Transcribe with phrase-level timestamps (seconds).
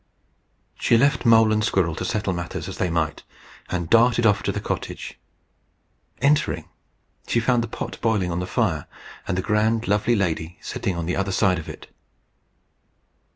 [0.79, 3.21] She left Mole and Squirrel to settle matters as they might,
[3.69, 5.19] and darted off to the cottage.
[6.23, 6.67] Entering,
[7.27, 8.87] she found the pot boiling on the fire,
[9.27, 11.87] and the grand, lovely lady sitting on the other side of it.